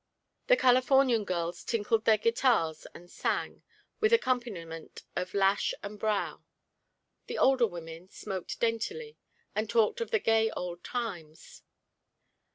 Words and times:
The 0.47 0.57
Californian 0.57 1.25
girls 1.25 1.63
tinkled 1.63 2.05
their 2.05 2.17
guitars 2.17 2.87
and 2.95 3.07
sang, 3.07 3.61
with 3.99 4.11
accompaniment 4.11 5.03
of 5.15 5.35
lash 5.35 5.75
and 5.83 5.99
brow. 5.99 6.43
The 7.27 7.37
older 7.37 7.67
women 7.67 8.09
smoked 8.09 8.59
daintily, 8.59 9.19
and 9.53 9.69
talked 9.69 10.01
of 10.01 10.09
the 10.09 10.17
gay 10.17 10.49
old 10.49 10.83
times. 10.83 11.61